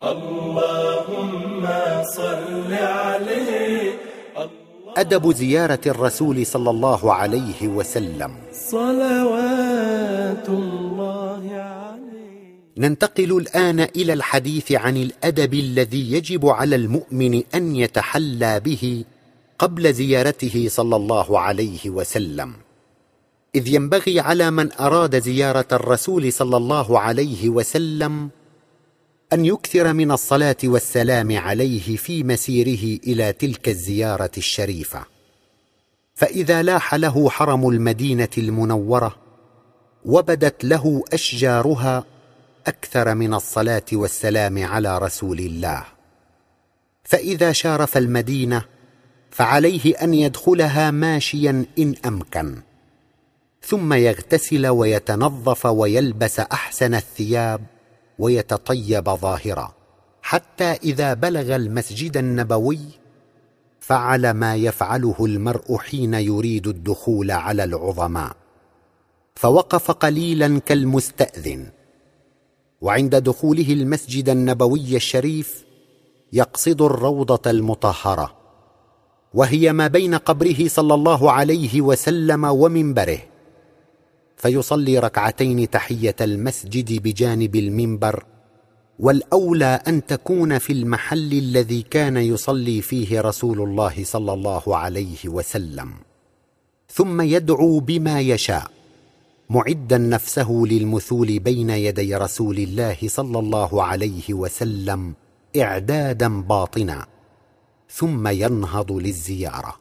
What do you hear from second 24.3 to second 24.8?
من